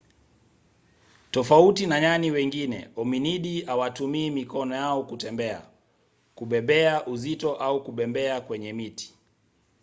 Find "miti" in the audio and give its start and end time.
8.73-9.13